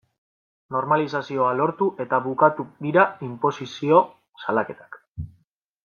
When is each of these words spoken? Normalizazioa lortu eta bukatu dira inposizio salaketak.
Normalizazioa 0.75 1.49
lortu 1.59 1.89
eta 2.05 2.19
bukatu 2.29 2.65
dira 2.87 3.05
inposizio 3.31 4.01
salaketak. 4.47 5.03